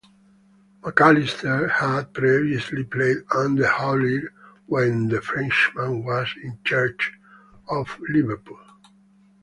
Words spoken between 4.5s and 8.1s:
when the Frenchman was in charge of